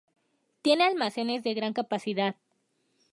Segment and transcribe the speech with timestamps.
[0.63, 2.35] Tiene almacenes de gran capacidad.